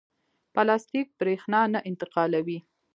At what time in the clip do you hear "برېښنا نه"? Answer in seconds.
1.19-1.79